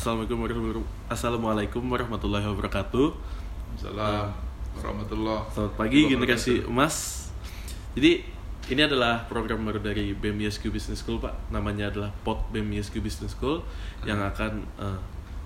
[0.00, 3.12] Assalamualaikum warahmatullahi Assalamualaikum warahmatullahi wabarakatuh.
[3.76, 4.32] Salam
[4.72, 5.44] warahmatullah.
[5.52, 6.12] Selamat pagi Wabarakatuh.
[6.16, 6.96] generasi emas.
[7.92, 8.24] Jadi
[8.72, 11.52] ini adalah program baru dari BEM ISQ Business School Pak.
[11.52, 13.60] Namanya adalah Pod BEM ISQ Business School
[14.08, 14.98] yang akan eh,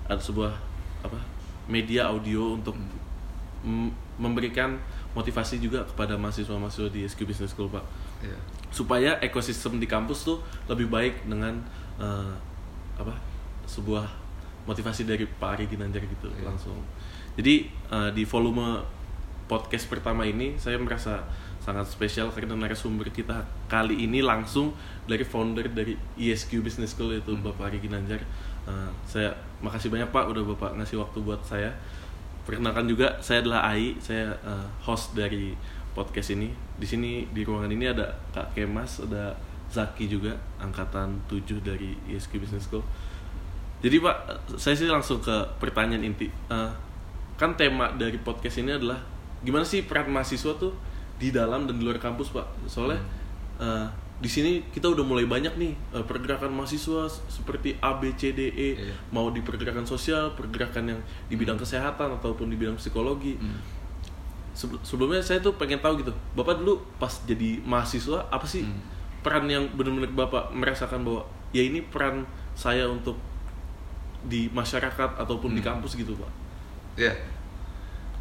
[0.07, 0.55] ada sebuah
[1.03, 1.19] apa
[1.67, 2.79] media audio untuk
[3.67, 3.91] m-
[4.23, 4.79] memberikan
[5.19, 7.83] motivasi juga kepada mahasiswa-mahasiswa di ISQ Business School Pak.
[8.23, 8.39] Iya.
[8.71, 10.39] supaya ekosistem di kampus tuh
[10.71, 11.59] lebih baik dengan
[11.99, 12.31] eh,
[12.95, 13.19] apa
[13.67, 14.23] sebuah
[14.65, 16.49] motivasi dari Pak Ari Ginanjar gitu Iya.
[16.49, 16.77] langsung.
[17.37, 18.81] Jadi eh, di volume
[19.45, 21.21] podcast pertama ini saya merasa
[21.61, 24.73] sangat spesial karena narasumber kita kali ini langsung
[25.05, 27.45] dari founder dari ESQ Business School itu Hmm.
[27.45, 28.21] Bapak Ari Ginanjar.
[28.65, 31.73] Eh, saya makasih banyak Pak udah Bapak ngasih waktu buat saya.
[32.45, 35.57] Perkenalkan juga saya adalah Ai, saya eh, host dari
[35.97, 36.53] podcast ini.
[36.77, 39.33] Di sini di ruangan ini ada Kak Kemas, ada
[39.73, 42.85] Zaki juga angkatan 7 dari ESQ Business School.
[43.85, 44.17] Jadi Pak,
[44.57, 46.25] saya sih langsung ke pertanyaan inti.
[46.49, 46.71] Eh,
[47.37, 48.97] kan tema dari podcast ini adalah
[49.45, 50.73] gimana sih peran mahasiswa tuh
[51.21, 52.65] di dalam dan di luar kampus Pak?
[52.65, 52.97] Soalnya
[53.61, 58.33] eh, di sini kita udah mulai banyak nih eh, pergerakan mahasiswa seperti A, B, C,
[58.33, 58.97] D, E, Iya.
[59.13, 63.37] mau di pergerakan sosial, pergerakan yang di bidang kesehatan ataupun di bidang psikologi.
[63.37, 63.61] Hmm.
[64.55, 68.81] Sebe- sebelumnya saya tuh pengen tahu gitu bapak dulu pas jadi mahasiswa apa sih Hmm.
[69.21, 72.23] peran yang benar-benar bapak merasakan bahwa ya ini peran
[72.55, 73.19] saya untuk
[74.25, 75.77] di masyarakat ataupun di Hmm.
[75.77, 76.33] kampus gitu pak
[76.95, 77.11] Ya.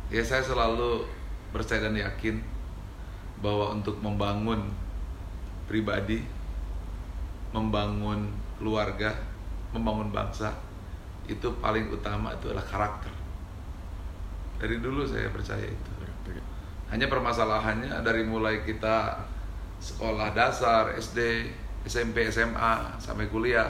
[0.10, 1.06] Ya saya selalu
[1.54, 2.42] percaya dan yakin
[3.38, 4.66] bahwa untuk membangun
[5.70, 6.26] pribadi,
[7.54, 9.14] membangun keluarga,
[9.70, 10.50] membangun bangsa
[11.30, 13.14] itu paling utama itu adalah karakter.
[14.58, 15.92] Dari dulu saya percaya itu.
[16.90, 19.18] Hanya permasalahannya dari mulai kita
[19.82, 21.50] sekolah dasar, SD,
[21.86, 23.70] SMP, SMA sampai kuliah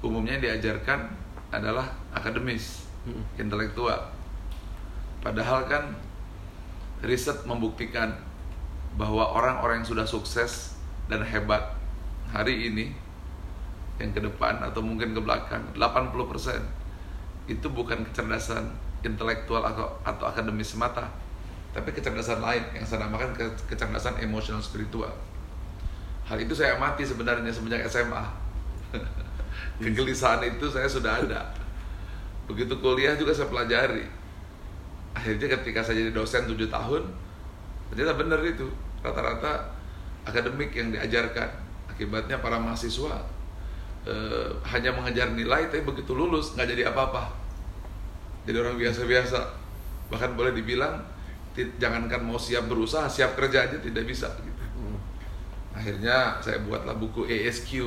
[0.00, 1.12] umumnya yang diajarkan
[1.52, 3.24] adalah akademis, Mm-mm.
[3.36, 3.98] intelektual.
[5.20, 5.92] Padahal kan
[7.04, 8.12] riset membuktikan
[8.96, 10.76] bahwa orang-orang yang sudah sukses
[11.08, 11.62] dan hebat
[12.30, 12.92] hari ini
[14.00, 16.56] yang ke depan atau mungkin ke belakang 80%
[17.50, 18.72] itu bukan kecerdasan
[19.04, 21.08] intelektual atau, atau akademis semata
[21.70, 25.12] tapi kecerdasan lain yang saya namakan ke- kecerdasan emosional spiritual
[26.26, 28.24] hal itu saya amati sebenarnya semenjak SMA
[29.82, 31.50] kegelisahan itu saya sudah ada.
[32.50, 34.06] Begitu kuliah juga saya pelajari.
[35.14, 37.02] Akhirnya ketika saya jadi dosen 7 tahun
[37.92, 38.66] ternyata benar itu.
[39.00, 39.72] Rata-rata
[40.26, 41.50] akademik yang diajarkan.
[41.90, 43.20] Akibatnya para mahasiswa
[44.08, 47.30] eh, hanya mengejar nilai tapi begitu lulus nggak jadi apa-apa.
[48.48, 49.40] Jadi orang biasa-biasa.
[50.10, 51.00] Bahkan boleh dibilang
[51.56, 54.62] jangankan mau siap berusaha siap kerja aja tidak bisa gitu.
[54.78, 54.98] Hmm.
[55.74, 57.82] akhirnya saya buatlah buku ASQ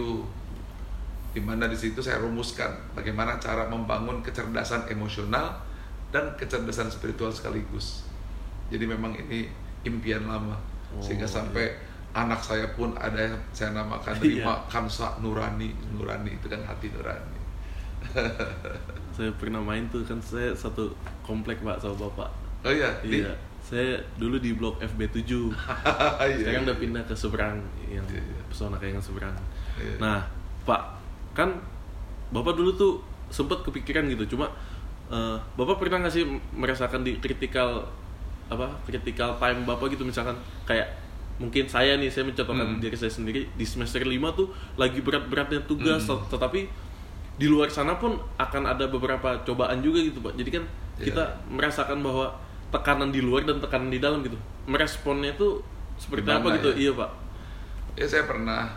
[1.33, 5.57] di mana di situ saya rumuskan bagaimana cara membangun kecerdasan emosional
[6.09, 8.05] dan kecerdasan spiritual sekaligus.
[8.69, 9.49] Jadi memang ini
[9.83, 10.55] impian lama
[10.93, 11.73] Oh, sehingga sampai
[12.13, 14.21] anak saya pun ada yang saya namakan Iya.
[14.21, 15.73] terima Kamsa Nurani.
[15.89, 17.41] Nurani itu kan hati nurani.
[19.15, 20.91] saya pernah main tuh kan saya satu
[21.21, 22.29] komplek pak sama bapak
[22.61, 23.33] Oh iya, di- iya
[23.63, 26.67] saya dulu di blok FB 7 Iya, sekarang iya.
[26.67, 27.57] udah pindah ke seberang
[27.87, 28.41] yang Iya, iya.
[28.45, 29.35] pesona kayak yang seberang
[29.79, 29.95] Iya.
[29.97, 30.19] nah
[30.61, 30.83] pak
[31.33, 31.49] kan
[32.29, 32.93] bapak dulu tuh
[33.27, 34.49] sempet kepikiran gitu cuma
[35.07, 37.85] eh, bapak pernah nggak sih merasakan di critical
[38.45, 40.85] apa critical time bapak gitu misalkan kayak
[41.35, 42.77] mungkin saya nih saya mencontohkan Hmm.
[42.77, 46.17] diri saya sendiri di semester 5 tuh lagi berat-beratnya tugas Hmm.
[46.19, 46.69] tet- tetapi
[47.33, 51.05] di luar sana pun akan ada beberapa cobaan juga gitu pak jadi kan Iya.
[51.09, 52.29] kita merasakan bahwa
[52.69, 55.57] tekanan di luar dan tekanan di dalam gitu meresponnya itu
[55.95, 56.75] seperti Gimana apa gitu ya?
[56.79, 57.09] iya pak
[57.93, 58.69] Ya saya pernah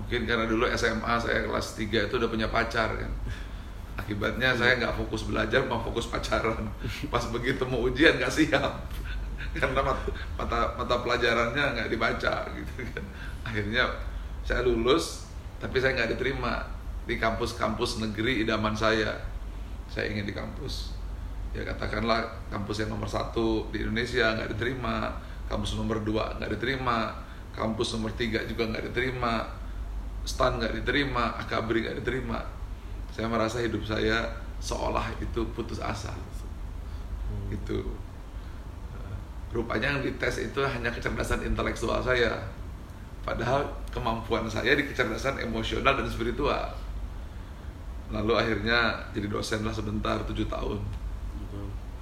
[0.00, 3.12] mungkin karena dulu SMA saya kelas 3 itu udah punya pacar kan.
[4.00, 6.64] Akibatnya saya nggak fokus belajar, mau fokus pacaran.
[7.12, 8.72] Pas begitu mau ujian nggak siap.
[9.60, 10.08] Karena mat-
[10.40, 13.04] mata mata pelajarannya nggak dibaca gitu kan.
[13.44, 13.84] Akhirnya
[14.40, 15.28] saya lulus,
[15.60, 16.64] tapi saya nggak diterima
[17.04, 19.12] di kampus-kampus negeri idaman saya.
[19.92, 20.96] Saya ingin di kampus
[21.50, 25.10] ya katakanlah kampus yang nomor satu di Indonesia nggak diterima
[25.50, 27.10] kampus nomor dua nggak diterima
[27.50, 29.42] kampus nomor tiga juga nggak diterima
[30.30, 32.38] stan nggak diterima akabri nggak diterima.
[33.10, 34.30] Saya merasa hidup saya
[34.62, 36.14] seolah itu putus asa.
[37.30, 37.46] Hmm.
[37.54, 37.78] itu
[39.54, 42.38] rupanya yang dites itu hanya kecerdasan intelektual saya.
[43.22, 46.74] Padahal kemampuan saya di kecerdasan emosional dan spiritual.
[48.10, 50.78] Lalu akhirnya jadi dosen lah sebentar tujuh tahun.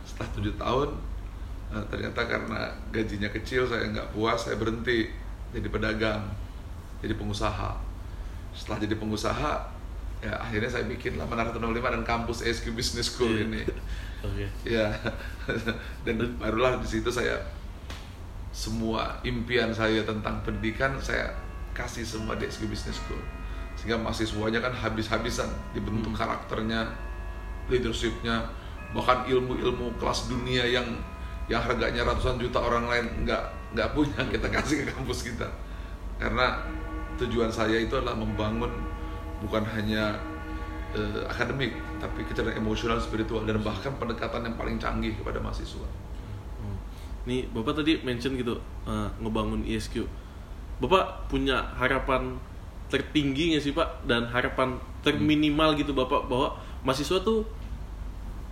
[0.08, 0.88] Setelah tujuh tahun
[1.76, 5.12] eh, ternyata karena gajinya kecil saya nggak puas saya berhenti
[5.52, 6.25] jadi pedagang
[7.04, 7.88] jadi pengusaha
[8.58, 9.52] setelah jadi pengusaha
[10.19, 13.46] ya akhirnya saya bikin lah Menara 165 dan kampus SQ Business School Iya.
[13.46, 13.62] ini
[14.26, 14.46] Oke.
[14.66, 14.90] ya
[16.05, 17.38] dan barulah di situ saya
[18.50, 21.31] semua impian saya tentang pendidikan saya
[21.70, 23.22] kasih semua di SQ Business School
[23.78, 26.19] sehingga mahasiswanya kan habis-habisan dibentuk Hmm.
[26.19, 26.82] karakternya
[27.70, 28.43] leadershipnya
[28.90, 30.88] bahkan ilmu-ilmu kelas dunia yang
[31.46, 33.43] yang harganya ratusan juta orang lain nggak
[33.76, 35.46] nggak punya kita kasih ke kampus kita
[36.19, 36.58] karena
[37.18, 38.70] tujuan saya itu adalah membangun
[39.38, 40.14] bukan hanya
[40.90, 45.86] eh, akademik tapi kecerdasan emosional spiritual dan bahkan pendekatan yang paling canggih kepada mahasiswa
[46.58, 46.74] Hmm.
[47.22, 50.02] Nih, Bapak tadi mention gitu eh, ngebangun ISQ.
[50.78, 52.34] Bapak punya harapan
[52.88, 57.46] tertinggi nggak sih Pak dan harapan terminimal gitu Bapak bahwa mahasiswa tuh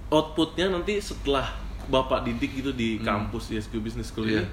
[0.08, 1.50] outputnya nanti setelah
[1.86, 3.06] Bapak didik gitu di Hmm.
[3.26, 4.42] kampus ISQ Business School Iya.
[4.42, 4.46] ini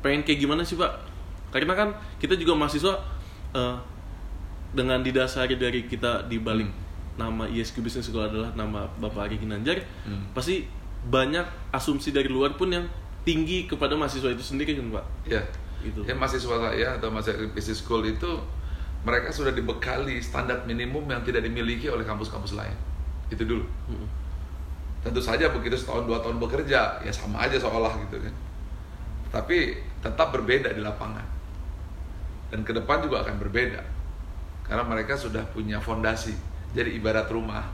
[0.00, 0.92] pengen kayak gimana sih Pak?
[1.48, 2.96] Karena kan kita juga mahasiswa
[3.50, 3.76] eh,
[4.70, 6.68] dengan didasari dari kita di balik
[7.16, 10.22] nama ISQ Business School adalah nama Bapak Ari Ginanjar, Hmm.
[10.30, 10.62] pasti
[11.04, 12.84] banyak asumsi dari luar pun yang
[13.22, 15.04] tinggi kepada mahasiswa itu sendiri kan Pak?
[15.26, 15.42] ya
[15.78, 16.02] Gitu.
[16.02, 18.26] ya mahasiswa saya atau mahasiswa business school itu
[19.06, 22.74] mereka sudah dibekali standar minimum yang tidak dimiliki oleh kampus-kampus lain
[23.30, 24.08] itu dulu Mm-mm.
[25.00, 28.34] tentu saja begitu setahun dua tahun bekerja ya sama aja seolah gitu kan
[29.30, 31.22] tapi tetap berbeda di lapangan
[32.48, 33.80] dan ke depan juga akan berbeda.
[34.64, 36.36] Karena mereka sudah punya fondasi
[36.76, 37.64] jadi ibarat rumah.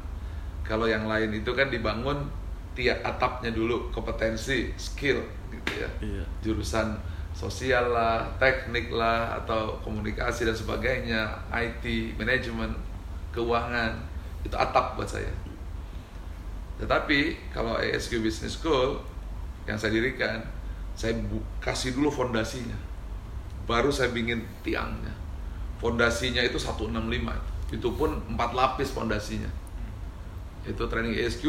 [0.62, 2.30] Kalau yang lain itu kan dibangun
[2.74, 5.90] tiap atapnya dulu kompetensi skill gitu ya.
[6.02, 6.24] Iya.
[6.42, 6.98] jurusan
[7.34, 11.20] sosial lah teknik lah atau komunikasi dan sebagainya
[11.50, 12.70] IT manajemen
[13.34, 13.98] keuangan.
[14.46, 15.30] Itu atap buat saya.
[16.78, 18.98] Tetapi kalau ASQ Business School
[19.64, 20.42] yang saya dirikan,
[20.92, 21.16] saya
[21.62, 22.76] kasih dulu fondasinya.
[23.64, 25.12] Baru saya bikin tiangnya.
[25.80, 26.94] Fondasinya itu 165.
[27.72, 29.48] Itu pun 4 lapis fondasinya.
[30.64, 31.44] Itu training ASQ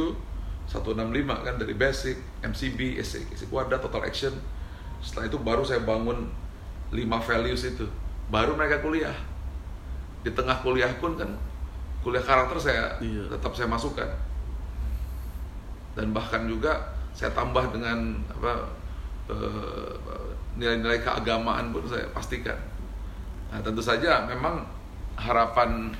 [0.65, 4.33] 165 kan dari basic, MCB, SC, SC kuadrat, total action.
[4.99, 6.27] Setelah itu baru saya bangun
[6.91, 7.85] 5 values itu.
[8.31, 9.15] Baru mereka kuliah.
[10.25, 11.29] Di tengah kuliah pun kan
[12.01, 13.29] kuliah karakter saya Iya.
[13.33, 14.05] tetap saya masukkan
[15.95, 18.67] dan bahkan juga saya tambah dengan apa
[20.55, 22.55] nilai-nilai keagamaan pun saya pastikan.
[23.51, 24.63] Nah, tentu saja memang
[25.15, 25.91] harapan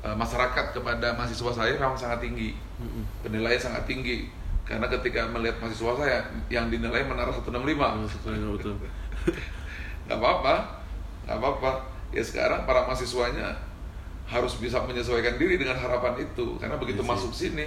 [0.00, 2.54] eh, masyarakat kepada mahasiswa saya memang sangat tinggi.
[3.22, 4.28] Penilaian sangat tinggi
[4.64, 6.18] karena ketika melihat mahasiswa saya
[6.48, 8.74] yang dinilai menara 165 Oh, sebenarnya betul.
[10.08, 10.54] nggak apa-apa
[11.28, 11.70] nggak apa-apa
[12.12, 13.52] ya sekarang para mahasiswanya
[14.24, 17.12] harus bisa menyesuaikan diri dengan harapan itu karena begitu Iya sih.
[17.12, 17.66] masuk sini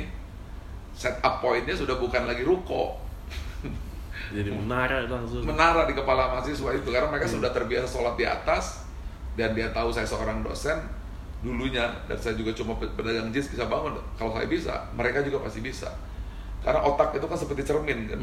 [0.93, 2.97] setup pointnya sudah bukan lagi ruko
[4.33, 5.41] Jadi menara langsung.
[5.43, 8.83] menara di kepala mahasiswa itu karena mereka sudah terbiasa sholat di atas
[9.39, 10.75] dan dia tahu saya seorang dosen
[11.45, 13.95] dulunya dan saya juga cuma pedagang jeans bisa bangun.
[14.17, 15.87] Kalau saya bisa mereka juga pasti bisa.
[16.65, 18.19] Karena otak itu kan seperti cermin kan?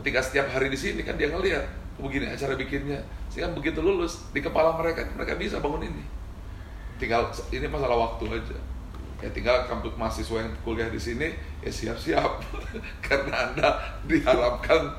[0.00, 1.66] Ketika setiap hari di sini kan dia ngelihat
[2.00, 3.02] begini acara bikinnya.
[3.28, 6.04] Sehingga begitu lulus di kepala mereka mereka bisa bangun ini.
[6.96, 8.58] Tinggal ini masalah waktu aja
[9.20, 11.28] ya tinggal kampus mahasiswa yang kuliah di sini
[11.60, 12.40] ya siap-siap
[13.06, 13.68] karena anda
[14.08, 14.96] diharapkan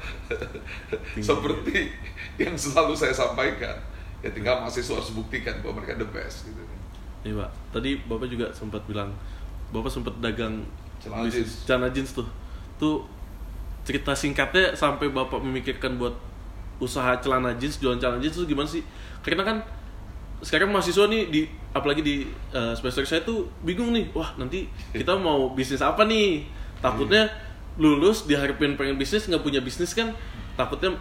[1.17, 1.89] seperti
[2.37, 3.73] yang selalu saya sampaikan
[4.21, 6.61] ya tinggal mahasiswa harus buktikan bahwa mereka the best gitu
[7.21, 9.13] Nih Pak, tadi Bapak juga sempat bilang
[9.69, 10.65] Bapak sempat dagang
[11.01, 11.65] Celana jeans.
[11.65, 12.27] celana jeans tuh.
[12.77, 13.05] Tuh
[13.85, 16.13] cerita singkatnya sampai Bapak memikirkan buat
[16.81, 18.81] usaha celana jeans, jualan celana jeans tuh gimana sih?
[19.21, 19.57] Karena kan
[20.41, 22.15] sekarang mahasiswa nih di apalagi di
[22.51, 24.09] eh, semester saya tuh bingung nih.
[24.11, 26.43] Wah, nanti kita mau bisnis apa nih?
[26.81, 27.29] Takutnya
[27.77, 30.11] lulus diharapin pengen bisnis nggak punya bisnis kan
[30.59, 30.91] takutnya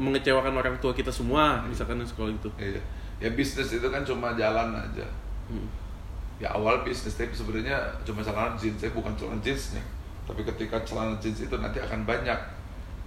[0.00, 2.48] mengecewakan orang tua kita semua misalkan di sekolah itu.
[2.56, 2.80] Iya.
[3.16, 5.04] ya bisnis itu kan cuma jalan aja
[5.46, 5.68] Hmm.
[6.40, 9.78] ya awal bisnis tapi sebenarnya cuma celana jeans saya bukan celana jeansnya
[10.24, 12.34] tapi ketika celana jeans itu nanti akan banyak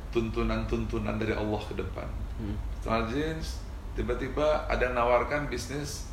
[0.10, 2.08] tuntunan-tuntunan dari Allah ke depan
[2.40, 2.56] Hmm.
[2.80, 3.60] celana jeans
[3.94, 6.10] tiba-tiba ada yang nawarkan bisnis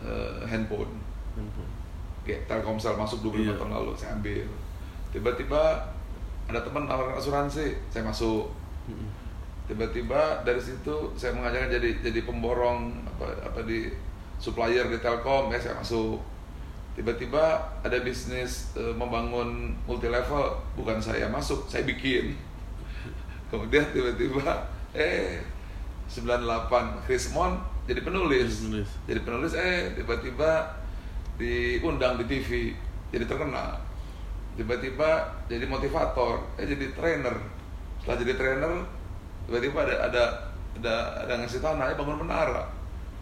[0.00, 0.92] eh, handphone.
[1.34, 1.70] Handphone.
[2.22, 3.52] kayak Telkomsel masuk 25 Iya.
[3.56, 4.44] tahun lalu saya ambil.
[5.08, 5.62] Tiba-tiba
[6.44, 8.52] ada teman nawarkan asuransi saya masuk.
[9.64, 13.92] Tiba-tiba dari situ saya mengajarkan jadi jadi pemborong apa apa di
[14.40, 16.20] supplier di Telkom ya saya masuk.
[16.92, 22.32] Tiba-tiba ada bisnis eh, membangun multi level bukan saya masuk saya bikin.
[23.52, 25.40] Kemudian tiba-tiba eh
[26.08, 28.64] 98 Chris Mon jadi penulis.
[28.64, 28.90] Jadi penulis.
[29.08, 30.50] jadi penulis eh tiba-tiba
[31.40, 32.72] diundang di TV
[33.12, 33.80] jadi terkenal.
[34.56, 35.08] Tiba-tiba
[35.46, 37.36] jadi motivator eh jadi trainer.
[38.00, 38.72] Setelah jadi trainer
[39.48, 40.24] tiba-tiba ada ada
[40.78, 42.68] ada ada ngasih tanah "Ayo bangun menara.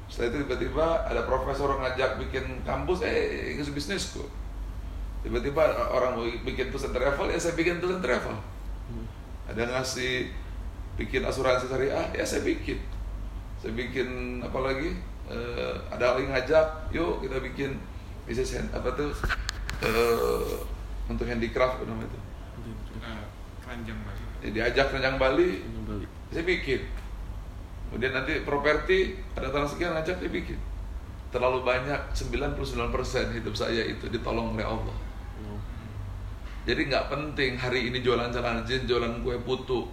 [0.07, 4.26] Setelah itu tiba-tiba ada profesor ngajak bikin kampus eh itu bisnisku
[5.26, 8.31] tiba-tiba orang mau bikin tulisan travel ya saya bikin tulisan travel.
[8.87, 9.07] Hmm.
[9.50, 10.31] ada ngasih
[10.97, 12.81] bikin asuransi syariah ya saya bikin.
[13.61, 14.97] Saya bikin apa lagi?
[15.26, 17.76] Eh, ada lagi ngajak yuk kita bikin
[18.25, 19.12] bisnis hand- apa tuh?
[19.83, 20.55] Eh,
[21.07, 22.21] untuk handicraft apa namanya itu?
[23.03, 23.25] Eh,
[23.61, 24.23] keranjang Bali.
[24.41, 25.50] Ya, diajak keranjang Bali.
[26.33, 26.81] Saya bikin.
[27.87, 30.59] Kemudian nanti properti ada tanah sekian ngajak dia bikin.
[31.31, 34.97] Terlalu banyak 99% hidup saya itu ditolong oleh Allah.
[36.67, 39.87] Jadi nggak penting hari ini jualan celana jeans jualan kue putu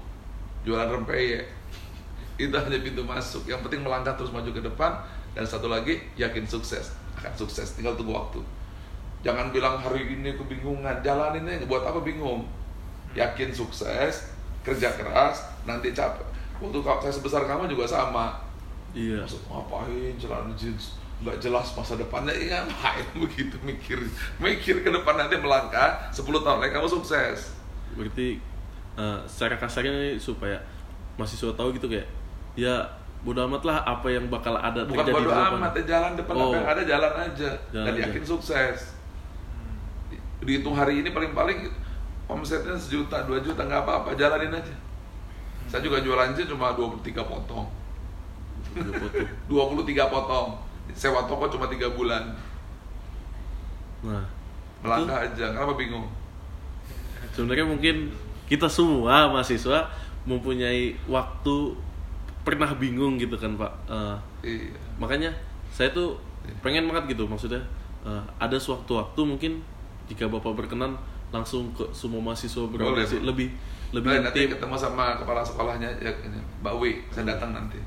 [0.64, 1.64] jualan rempeyek
[2.42, 3.46] itu hanya pintu masuk.
[3.46, 4.98] Yang penting melangkah terus maju ke depan.
[5.34, 6.94] Dan satu lagi yakin sukses.
[7.18, 7.78] Akan sukses.
[7.78, 8.42] Tinggal tunggu waktu.
[9.22, 11.66] Jangan bilang hari ini kebingungan jalanin aja.
[11.70, 12.46] Buat apa bingung?
[13.14, 14.34] Yakin sukses
[14.66, 16.26] kerja keras nanti capek.
[16.58, 18.34] Waktu saya sebesar kamu juga sama.
[18.94, 19.26] Iya.
[19.26, 20.98] Maksud, ngapain celana jeans?
[21.22, 22.34] Nggak jelas masa depannya.
[22.34, 24.02] Iya ngapain begitu mikir.
[24.42, 27.54] Mikir ke depan nanti melangkah 10 tahun lagi kamu sukses.
[27.94, 28.53] Berarti
[28.96, 30.58] eh, secara kasarnya nih supaya
[31.14, 32.06] mahasiswa tahu gitu kayak
[32.54, 32.82] ya
[33.20, 35.54] bodo amat lah apa yang bakal ada bukan terjadi bodo di depan.
[35.56, 36.42] amat ya jalan depan Oh.
[36.44, 38.02] apa yang ada jalan aja Jalan dan aja.
[38.06, 38.78] yakin sukses
[40.40, 41.72] dihitung hari ini paling-paling
[42.26, 44.76] omsetnya sejuta dua juta nggak apa-apa jalanin aja
[45.66, 47.68] saya juga jualan jeans cuma 23 potong
[48.70, 49.84] Video foto.
[49.86, 50.48] 23 potong
[50.92, 52.28] sewa toko cuma tiga bulan
[54.04, 54.20] Nah,
[54.82, 56.12] melangkah aja kenapa bingung
[57.32, 58.12] sebenarnya mungkin
[58.54, 59.90] kita semua mahasiswa
[60.30, 61.74] mempunyai waktu
[62.46, 63.72] pernah bingung gitu kan pak.
[63.90, 64.70] Eh, iya.
[65.02, 65.34] makanya
[65.74, 66.14] saya tuh
[66.62, 67.58] pengen banget gitu maksudnya
[68.06, 69.52] eh, ada sewaktu-waktu mungkin
[70.06, 70.94] jika bapak berkenan
[71.34, 73.50] langsung ke semua mahasiswa berorganisasi lebih
[73.90, 74.54] lebih Boleh, nanti intim.
[74.54, 77.82] ketemu sama kepala sekolahnya ya, ini, Mbak Wi saya datang nanti.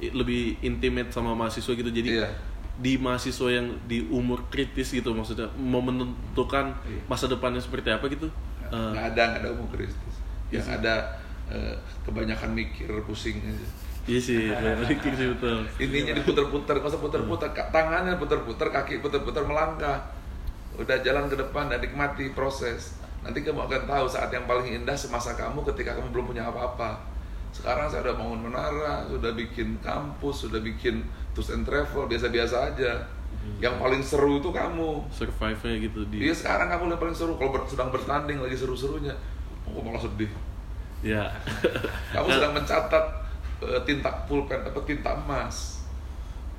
[0.00, 1.86] Lebih intimate sama mahasiswa gitu.
[1.86, 2.26] Jadi Iya.
[2.74, 6.98] di mahasiswa yang di umur kritis gitu maksudnya mau menentukan Iya.
[7.06, 8.26] masa depannya seperti apa gitu
[8.74, 10.16] eh, nggak ada nggak ada umum kristis
[10.50, 10.76] yang Iya sih.
[10.82, 10.94] ada
[11.50, 13.38] eh, kebanyakan mikir pusing.
[13.42, 13.66] Aja
[14.04, 14.52] iya sih
[14.82, 15.64] berpikir sih betul.
[15.80, 19.98] Ininya diputer-puter masa puter-puter tangannya puter-puter kaki puter-puter melangkah.
[20.74, 22.98] Udah jalan ke depan dan nikmati proses.
[23.24, 27.00] Nanti kamu akan tahu saat yang paling indah semasa kamu ketika kamu belum punya apa-apa.
[27.54, 33.06] Sekarang saya udah bangun menara sudah bikin kampus sudah bikin tours and travel biasa-biasa aja
[33.62, 35.06] yang paling seru itu kamu.
[35.08, 37.32] Survive-nya gitu di Iya sekarang kamu yang paling seru.
[37.38, 39.14] Kalau ber- sedang bertanding lagi seru-serunya
[39.64, 40.30] aku malah sedih.
[41.00, 41.32] Ya
[42.12, 43.04] kamu sedang mencatat
[43.64, 45.80] eh, tinta pulpen atau tinta emas.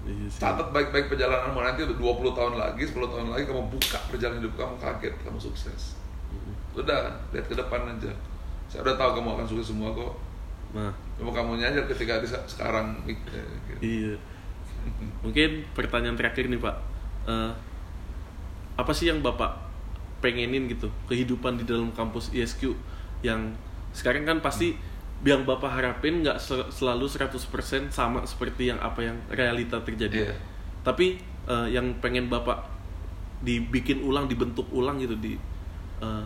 [0.05, 0.37] Iya sih.
[0.37, 1.59] catat baik-baik perjalananmu.
[1.61, 5.37] Nanti udah 20 tahun lagi 10 tahun lagi kamu buka perjalanan hidup kamu kaget kamu
[5.41, 5.97] sukses.
[6.77, 8.13] Udah lihat ke depan aja.
[8.69, 10.13] Saya udah tahu kamu akan sukses semua kok.
[10.73, 10.93] Nah.
[11.17, 13.15] Kamu aja ketika di sekarang eh,
[13.69, 13.79] gitu.
[13.81, 14.15] Iya.
[15.21, 16.75] Mungkin pertanyaan terakhir nih Pak.
[17.25, 17.51] Eh,
[18.75, 19.55] apa sih yang Bapak
[20.19, 22.73] pengenin gitu kehidupan di dalam kampus ISQ
[23.21, 23.53] yang
[23.91, 24.75] sekarang kan pasti
[25.23, 27.39] yang Bapak harapin nggak sel- selalu 100%
[27.89, 30.29] sama seperti yang apa yang realita terjadi.
[30.29, 30.35] Iya.
[30.81, 32.67] Tapi eh, yang pengen Bapak
[33.39, 35.37] dibikin ulang, dibentuk ulang gitu di
[35.99, 36.23] eh,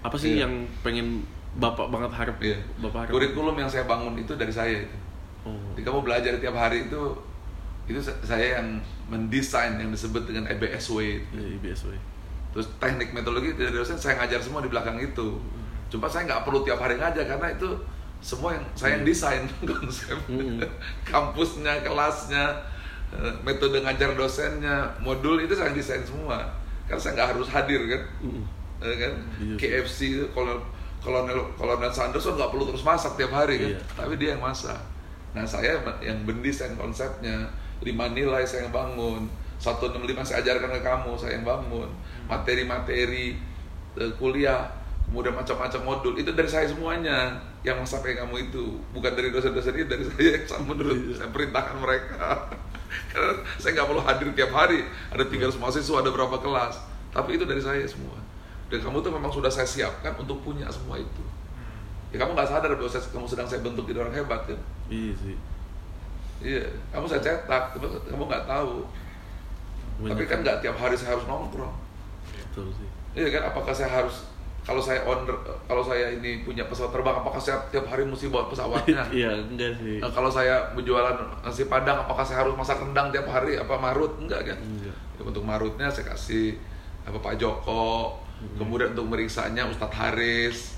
[0.00, 0.46] apa sih Iya.
[0.46, 2.56] yang pengen Bapak banget harap Iya.
[2.78, 3.12] Bapak harap?
[3.12, 4.96] kurikulum yang saya bangun itu dari saya itu
[5.40, 5.56] Oh.
[5.72, 7.00] Jadi kamu belajar tiap hari itu
[7.84, 11.32] itu sa- saya yang mendesain yang disebut dengan EBSW itu.
[11.32, 11.90] Iya, IBSW.
[12.50, 15.38] Terus teknik metodologi dari dosen saya ngajar semua di belakang itu.
[15.86, 17.66] Cuma saya nggak perlu tiap hari ngajar karena itu
[18.20, 20.60] semua yang saya yang desain konsep Hmm.
[21.04, 22.52] kampusnya, kelasnya,
[23.10, 26.38] eh, metode ngajar dosennya, modul itu saya yang desain semua.
[26.84, 28.44] Karena saya nggak harus hadir kan, Mm-mm.
[28.80, 29.12] Eh, kan?
[29.38, 29.54] Iya.
[29.56, 29.98] KFC
[30.30, 30.58] kolonel
[31.00, 33.80] kolonel kolonel Sanders nggak perlu terus masak tiap hari kan, Iya.
[33.94, 34.76] tapi dia yang masak.
[35.30, 37.46] Nah saya yang mendesain konsepnya,
[37.80, 39.28] lima nilai saya yang bangun,
[39.60, 41.88] 165 saya ajarkan ke kamu, saya yang bangun,
[42.24, 43.36] materi-materi
[43.96, 44.68] eh, kuliah,
[45.08, 46.14] kemudian macam-macam modul.
[46.16, 48.80] Itu dari saya semuanya yang sampai kamu itu.
[48.96, 52.48] Bukan dari dosen-dosen itu dari saya yang sama menurut saya perintahkan mereka.
[53.10, 54.80] Karena saya nggak perlu hadir tiap hari.
[55.12, 56.74] Ada 300 mahasiswa ada berapa kelas.
[57.10, 58.16] Tapi itu dari saya semua.
[58.70, 61.24] Dan kamu tuh memang sudah saya siapkan untuk punya semua itu.
[62.10, 64.58] Ya kamu nggak sadar bahwa saya, kamu sedang saya bentuk jadi orang hebat kan?
[64.90, 65.36] Iya sih.
[66.40, 66.64] Iya.
[66.92, 68.84] Kamu saya cetak tapi kamu nggak tahu.
[70.00, 71.76] Tapi kan nggak tiap hari saya harus nongkrong.
[72.50, 72.88] Betul sih.
[73.14, 73.52] iya kan?
[73.52, 74.30] Apakah saya harus
[74.60, 75.32] kalau saya owner
[75.64, 79.02] kalau saya ini punya pesawat terbang apakah saya tiap hari mesti bawa pesawatnya?
[79.24, 79.98] Iya, enggak sih.
[79.98, 83.56] Nah, kalau saya berjualan nasi padang apakah saya harus masak rendang tiap hari?
[83.56, 84.20] Apa marut?
[84.20, 84.58] Enggak kan?
[84.60, 84.94] Enggak.
[84.94, 86.60] Ya, untuk marutnya saya kasih
[87.08, 88.20] apa Pak Joko.
[88.56, 90.76] Kemudian untuk meriksanya Ustadz Haris.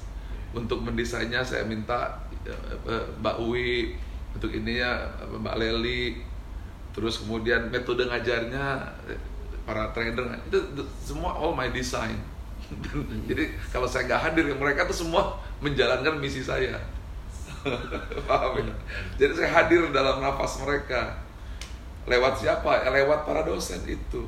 [0.54, 2.54] Untuk mendesainnya saya minta eh,
[2.86, 3.96] eh, Mbak Uwi
[4.36, 6.18] untuk ininya Mbak Leli.
[6.92, 8.64] Terus kemudian metode ngajarnya
[9.08, 9.20] eh,
[9.64, 12.20] para trainer itu, itu semua all my design.
[13.28, 16.76] Jadi kalau saya nggak hadir mereka tuh semua menjalankan misi saya.
[18.28, 18.74] Paham ya?
[19.16, 21.16] Jadi saya hadir dalam nafas mereka.
[22.02, 22.82] Lewat siapa?
[22.82, 24.26] Ya, lewat para dosen itu.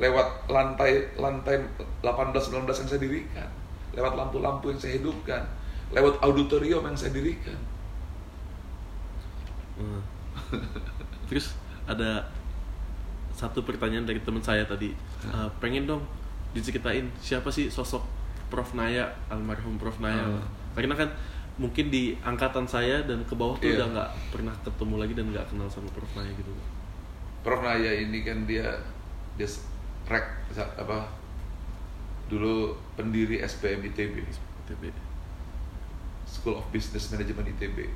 [0.00, 1.60] Lewat lantai lantai
[2.00, 3.48] 18 19 yang saya dirikan.
[3.94, 5.44] Lewat lampu-lampu yang saya hidupkan.
[5.92, 7.73] Lewat auditorium yang saya dirikan
[9.76, 10.02] Hmm.
[11.28, 11.54] Terus
[11.84, 12.22] ada
[13.34, 16.04] satu pertanyaan dari teman saya tadi, Eh, pengen dong
[16.52, 18.04] diceritain siapa sih sosok
[18.52, 20.22] Prof Naya, almarhum Prof Naya.
[20.22, 20.44] Hmm.
[20.76, 21.10] Karena kan
[21.54, 23.82] mungkin di angkatan saya dan ke bawah tuh Iya.
[23.82, 26.50] udah nggak pernah ketemu lagi dan nggak kenal sama Prof Naya gitu.
[27.42, 28.68] Prof Naya ini kan dia
[29.34, 29.48] dia
[30.04, 31.08] rek apa
[32.28, 34.20] dulu pendiri SPM ITB
[34.64, 34.82] TB.
[36.24, 37.88] School of Business Management ITB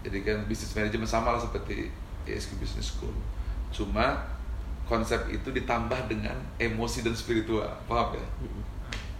[0.00, 1.92] jadi kan business management sama lah seperti
[2.24, 3.12] ISQ Business School
[3.70, 4.20] cuma
[4.88, 8.26] konsep itu ditambah dengan emosi dan spiritual paham ya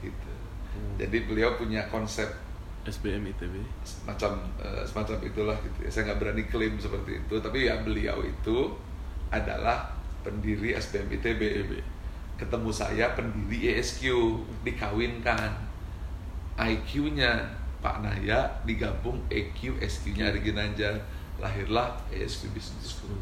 [0.02, 0.30] gitu
[0.70, 0.94] Hmm.
[0.94, 2.30] jadi beliau punya konsep
[2.86, 3.60] SBM ITB.
[3.84, 5.90] semacam eh, semacam itulah gitu ya.
[5.92, 8.72] Saya nggak berani klaim seperti itu, tapi ya beliau itu
[9.28, 9.92] adalah
[10.24, 11.40] pendiri SBM ITB.
[11.40, 11.72] ITB.
[12.40, 14.08] Ketemu saya pendiri ESQ,
[14.64, 15.68] dikawinkan.
[16.56, 17.40] IQ-nya
[17.80, 20.96] Pak Naya digabung EQ, SQ-nya Ari Ginanjar.
[21.40, 23.16] Lahirlah ESQ Business School.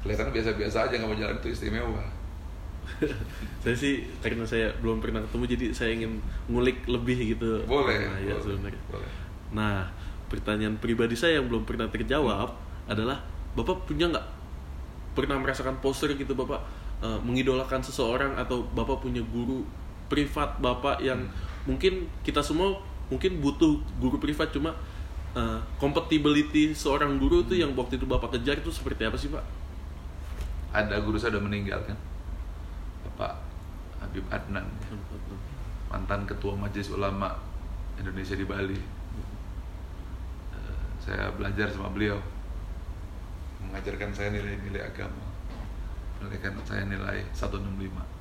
[0.00, 2.04] Kelihatan biasa-biasa aja nggak mau jalan itu istimewa.
[3.62, 7.66] saya sih karena saya belum pernah ketemu jadi saya ingin ngulik lebih gitu.
[7.66, 8.08] Boleh.
[8.08, 8.82] Nah, ya, boleh, sebenarnya.
[8.88, 9.10] boleh.
[9.52, 9.90] Nah,
[10.30, 12.54] pertanyaan pribadi saya yang belum pernah terjawab
[12.86, 13.18] adalah
[13.58, 14.26] Bapak punya nggak
[15.18, 16.62] pernah merasakan poster gitu Bapak
[17.02, 19.66] eh, mengidolakan seseorang atau Bapak punya guru
[20.06, 21.26] privat Bapak yang
[21.68, 24.72] mungkin kita semua mungkin butuh guru privat cuma
[25.34, 29.44] eh, compatibility seorang guru itu yang waktu itu Bapak kejar itu seperti apa sih Pak?
[30.70, 31.98] Ada guru saya udah meninggal kan,
[33.02, 33.42] Bapak
[33.98, 34.66] Habib Adnan.
[35.90, 37.34] mantan ketua majelis ulama
[37.98, 38.78] Indonesia di Bali.
[40.54, 42.22] Eh, Saya belajar sama beliau,
[43.58, 45.26] mengajarkan saya nilai-nilai agama,
[46.22, 48.19] mengajarkan saya nilai 165.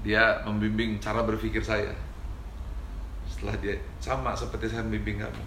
[0.00, 1.92] Dia membimbing cara berpikir saya.
[3.28, 5.44] Setelah dia sama seperti saya membimbing kamu,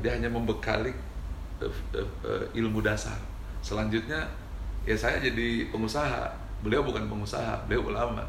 [0.00, 0.94] dia hanya membekali
[1.62, 3.18] eh, eh, eh, ilmu dasar.
[3.60, 4.26] Selanjutnya
[4.86, 6.30] ya saya jadi pengusaha.
[6.64, 8.24] Beliau bukan pengusaha, beliau ulama.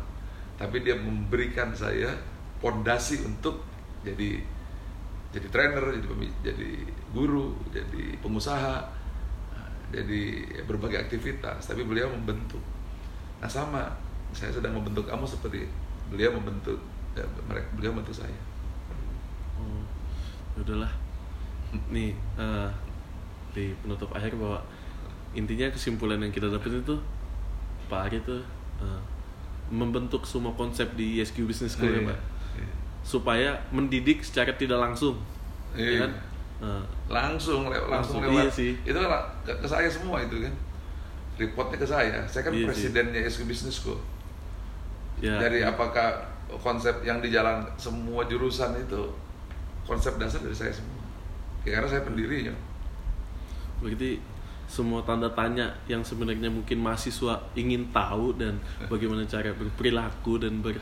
[0.60, 2.12] Tapi dia memberikan saya
[2.60, 3.64] pondasi untuk
[4.04, 4.44] jadi
[5.36, 6.70] jadi trainer, jadi jadi
[7.12, 8.88] guru, jadi pengusaha,
[9.92, 10.24] jadi
[10.64, 11.68] berbagai aktivitas.
[11.68, 12.64] Tapi beliau membentuk.
[13.44, 13.92] Nah sama,
[14.36, 15.64] saya sedang membentuk kamu seperti
[16.06, 16.76] beliau membentuk
[17.14, 18.36] ya, mereka beliau membentuk saya.
[19.56, 19.82] Oh,
[20.58, 20.92] udahlah.
[21.88, 22.70] Nih eh,
[23.52, 24.60] di penutup akhir bahwa
[25.32, 26.96] intinya kesimpulan yang kita dapat itu
[27.86, 28.44] Pak Ari tuh
[28.80, 29.02] eh,
[29.68, 32.20] membentuk semua konsep di ESQ Business School ya Iya, Pak
[32.56, 32.68] iya.
[33.02, 35.16] supaya mendidik secara tidak langsung
[35.74, 35.88] Iya.
[35.90, 36.14] ya kan
[36.56, 38.72] Eh, langsung le- langsung, Langsung, lewat iya sih.
[38.82, 39.12] itu kan
[39.44, 40.54] ke, ke saya semua itu kan
[41.36, 42.68] reportnya ke saya saya kan Iya sih.
[42.72, 44.00] presidennya SQ Business School
[45.24, 46.20] ya dari apakah
[46.62, 49.04] konsep yang di jalan semua jurusan itu
[49.86, 51.02] konsep dasar dari saya semua
[51.64, 52.54] ya, karena saya pendirinya
[53.82, 54.22] begitu
[54.66, 58.58] semua tanda tanya yang sebenarnya mungkin mahasiswa ingin tahu dan
[58.92, 60.78] bagaimana cara berperilaku dan ber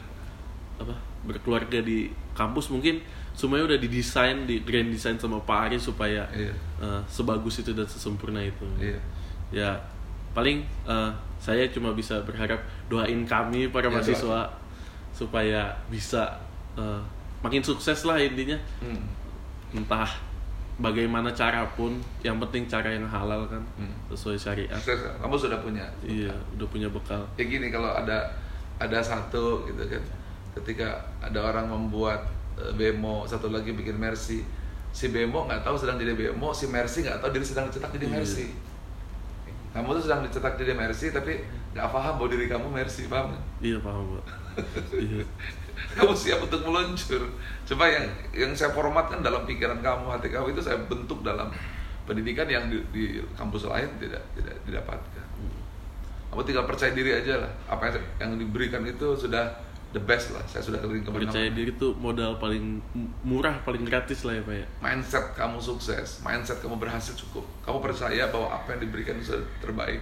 [0.79, 0.95] apa
[1.27, 2.99] berkeluarga di kampus mungkin
[3.33, 6.53] semuanya udah didesain di grand design sama Pak Ari supaya Iya.
[6.81, 8.99] eh, sebagus itu dan sesempurna itu Iya.
[9.51, 9.69] ya
[10.33, 11.11] paling eh,
[11.43, 12.56] saya cuma bisa berharap
[12.88, 14.47] doain kami para Ya, mahasiswa
[15.12, 16.39] supaya bisa
[16.73, 17.01] eh,
[17.39, 19.03] makin sukses lah intinya Hmm.
[19.73, 20.08] entah
[20.75, 23.91] bagaimana cara pun yang penting cara yang halal kan Hmm.
[24.10, 24.79] sesuai syariat
[25.19, 28.25] kamu sudah punya iya udah punya bekal ya gini kalau ada
[28.79, 30.01] ada satu gitu kan
[30.56, 32.25] ketika ada orang membuat
[32.56, 34.41] eh, bemo satu lagi bikin mercy
[34.89, 38.06] si bemo nggak tahu sedang jadi bemo si mercy nggak tahu diri sedang dicetak jadi
[38.08, 38.17] Iya.
[39.73, 41.41] Kamu tuh sedang dicetak jadi mercy tapi
[41.73, 44.25] nggak paham bahwa diri kamu mercy paham iya paham pak.
[44.93, 45.25] Iya.
[45.97, 47.21] Kamu siap untuk meluncur.
[47.65, 51.49] Coba yang yang saya formatkan dalam pikiran kamu hati kamu itu saya bentuk dalam
[52.05, 55.25] pendidikan yang di, di kampus lain tidak tidak didapatkan.
[56.29, 57.51] Kamu tinggal percaya diri aja lah.
[57.69, 59.53] Apa yang, yang diberikan itu sudah
[59.93, 60.41] the best lah.
[60.49, 62.82] Saya sudah keliling percaya ke mana-mana diri tuh modal paling
[63.21, 64.65] murah paling gratis lah ya pak ya?
[64.82, 66.25] Mindset kamu sukses.
[66.25, 67.45] Mindset kamu berhasil cukup.
[67.62, 70.01] Kamu percaya bahwa apa yang diberikan itu terbaik.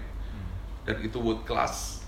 [0.88, 2.08] Dan itu world class.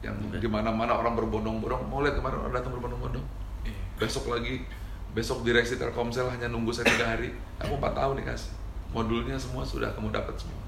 [0.00, 0.36] Yang Oke.
[0.40, 1.86] di mana-mana orang berbondong-bondong.
[1.92, 3.26] Mau lihat kemarin orang datang berbondong-bondong?
[3.68, 3.80] Iya.
[4.00, 4.64] besok lagi
[5.12, 7.36] besok direksi Telkomsel hanya nunggu saya tiga hari.
[7.60, 8.54] Aku empat tahun dikasih
[8.96, 10.62] modulnya semua sudah kamu dapat semua.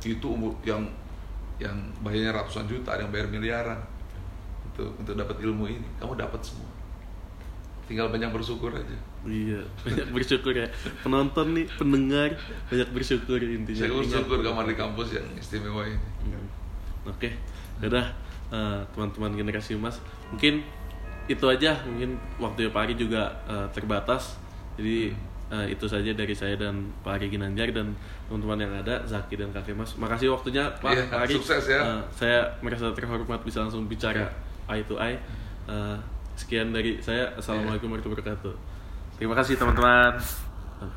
[0.00, 0.88] Itu umur yang
[1.58, 3.97] yang bayarnya ratusan juta ada yang bayar miliaran
[4.78, 6.70] itu untuk dapat ilmu ini kamu dapat semua
[7.84, 8.94] tinggal banyak bersyukur aja
[9.26, 10.70] Iya, banyak bersyukur ya.
[11.02, 12.38] Penonton nih, pendengar
[12.70, 13.82] banyak bersyukur intinya.
[13.82, 15.98] saya bersyukur kamar di kampus yang istimewa ini
[17.02, 17.34] Oke,
[17.82, 18.06] udah
[18.48, 19.98] eh, teman-teman generasi emas.
[20.30, 20.62] Mungkin
[21.26, 21.74] itu aja.
[21.82, 24.38] Mungkin waktu Pak Ari juga eh, terbatas.
[24.78, 25.10] Jadi
[25.50, 27.98] eh, itu saja dari saya dan Pak Ari Ginanjar dan
[28.30, 29.98] teman-teman yang ada, Zaki dan Kak Mas.
[29.98, 31.34] Makasih waktunya Pak Iya, Pak Ari.
[31.42, 31.80] sukses ya.
[31.82, 34.30] Eh, saya merasa terhormat bisa langsung bicara
[34.68, 35.18] eye to eye.
[35.68, 35.96] Eh,
[36.38, 37.34] sekian dari saya.
[37.36, 38.54] Assalamualaikum warahmatullahi wabarakatuh.
[39.18, 40.47] Terima kasih teman-teman.